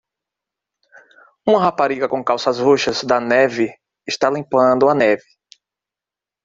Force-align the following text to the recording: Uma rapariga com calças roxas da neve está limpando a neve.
Uma 1.45 1.59
rapariga 1.61 2.09
com 2.09 2.23
calças 2.23 2.57
roxas 2.57 3.03
da 3.03 3.19
neve 3.19 3.71
está 4.07 4.31
limpando 4.31 4.89
a 4.89 4.95
neve. 4.95 5.21